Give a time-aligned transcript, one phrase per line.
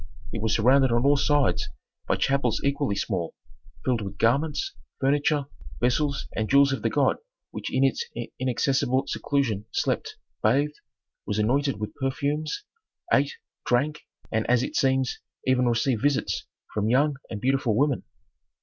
[0.33, 1.69] It was surrounded on all sides
[2.07, 3.35] by chapels equally small,
[3.85, 5.45] filled with garments, furniture,
[5.79, 7.17] vessels and jewels of the god
[7.51, 8.03] which in its
[8.39, 10.79] inaccessible seclusion slept, bathed,
[11.27, 12.63] was anointed with perfumes,
[13.13, 13.33] ate,
[13.63, 13.99] drank,
[14.31, 18.01] and as it seems even received visits from young and beautiful women.